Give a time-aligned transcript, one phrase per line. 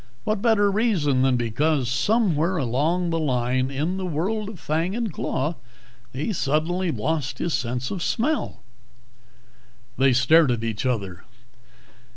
[0.23, 5.13] What better reason than because somewhere along the line in the world of fang and
[5.13, 5.57] claw
[6.11, 8.63] he suddenly lost his sense of smell?"
[9.99, 11.23] They stared at each other.